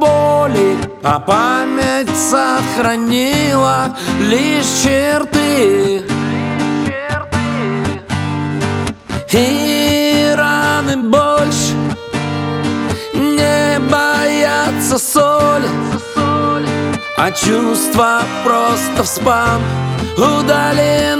боли 0.00 0.78
А 1.02 1.20
память 1.20 2.10
сохранила 2.16 3.94
лишь 4.20 4.66
черты. 4.82 6.02
И 9.32 10.34
раны 10.36 10.96
больше 10.96 11.74
не 13.14 13.78
боятся 13.78 14.98
соли 14.98 15.68
А 17.16 17.30
чувства 17.30 18.22
просто 18.44 19.04
в 19.04 19.06
спам 19.06 19.62
удалены 20.16 21.19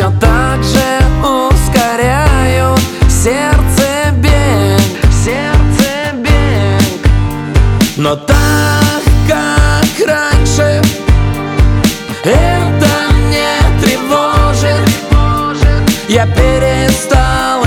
Все 0.00 0.10
так 0.18 0.64
же 0.64 0.98
ускоряют 1.22 2.80
сердце 3.06 4.10
бег, 4.14 4.80
сердце 5.12 6.14
бег. 6.14 7.06
Но 7.98 8.16
так, 8.16 9.02
как 9.28 10.08
раньше, 10.08 10.80
это 12.24 13.14
не 13.28 13.82
тревожит. 13.82 14.88
Я 16.08 16.26
перестал 16.28 17.59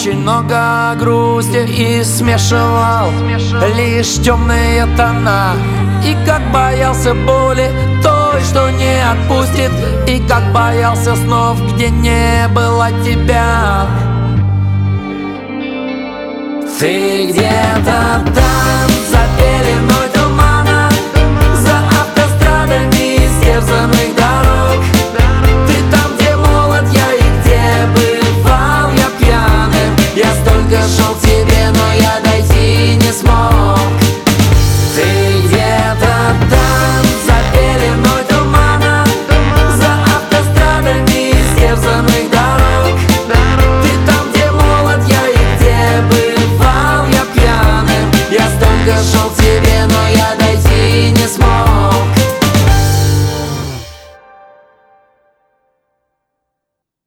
очень 0.00 0.20
много 0.20 0.94
грусти 0.98 1.66
и 1.66 2.02
смешивал 2.02 3.10
лишь 3.76 4.14
темные 4.24 4.86
тона. 4.96 5.52
И 6.02 6.16
как 6.24 6.40
боялся 6.52 7.12
боли 7.12 7.70
той, 8.02 8.40
что 8.40 8.70
не 8.70 8.98
отпустит. 9.04 9.70
И 10.08 10.26
как 10.26 10.54
боялся 10.54 11.14
снов, 11.16 11.60
где 11.74 11.90
не 11.90 12.48
было 12.48 12.88
тебя. 13.04 13.86
Ты 16.78 17.26
где-то 17.26 18.24
там, 18.34 18.89